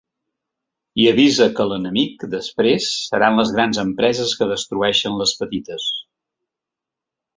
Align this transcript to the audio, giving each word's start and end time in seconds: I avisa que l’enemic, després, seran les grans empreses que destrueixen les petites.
I 1.01 1.03
avisa 1.09 1.47
que 1.59 1.67
l’enemic, 1.71 2.25
després, 2.31 2.87
seran 3.11 3.37
les 3.41 3.53
grans 3.57 3.83
empreses 3.83 4.33
que 4.41 4.49
destrueixen 4.53 5.19
les 5.21 5.35
petites. 5.43 5.87